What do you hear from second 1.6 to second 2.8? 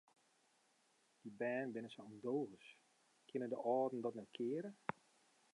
binne sa ûndogens,